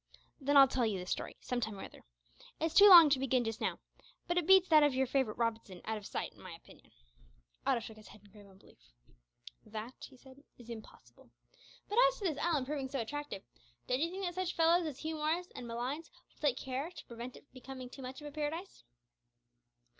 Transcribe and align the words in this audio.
"Then 0.39 0.57
I'll 0.57 0.67
tell 0.67 0.87
you 0.87 0.97
the 0.97 1.05
story 1.05 1.37
some 1.41 1.61
time 1.61 1.77
or 1.77 1.83
other. 1.83 2.03
It's 2.59 2.73
too 2.73 2.89
long 2.89 3.11
to 3.11 3.19
begin 3.19 3.43
just 3.43 3.61
now, 3.61 3.77
but 4.25 4.35
it 4.35 4.47
beats 4.47 4.67
that 4.69 4.81
of 4.81 4.95
your 4.95 5.05
favourite 5.05 5.37
Robinson 5.37 5.79
out 5.85 5.95
of 5.97 6.07
sight 6.07 6.33
in 6.33 6.41
my 6.41 6.53
opinion." 6.55 6.91
Otto 7.67 7.81
shook 7.81 7.97
his 7.97 8.07
head 8.07 8.21
in 8.23 8.31
grave 8.31 8.47
unbelief. 8.47 8.79
"That," 9.63 9.93
he 10.09 10.17
said, 10.17 10.43
"is 10.57 10.71
impossible. 10.71 11.29
But 11.87 11.99
as 12.09 12.17
to 12.17 12.23
this 12.23 12.39
island 12.39 12.65
proving 12.65 12.89
so 12.89 12.99
attractive, 12.99 13.43
don't 13.85 13.99
you 14.01 14.09
think 14.09 14.23
that 14.25 14.33
such 14.33 14.55
fellows 14.55 14.87
as 14.87 14.97
Hugh 14.97 15.17
Morris 15.17 15.51
and 15.55 15.67
Malines 15.67 16.09
will 16.29 16.39
take 16.39 16.57
care 16.57 16.89
to 16.89 17.05
prevent 17.05 17.35
it 17.37 17.45
becoming 17.53 17.87
too 17.87 18.01
much 18.01 18.21
of 18.21 18.27
a 18.27 18.31
paradise?" 18.31 18.83